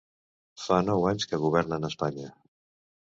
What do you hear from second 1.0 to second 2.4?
anys que governen a Espanya.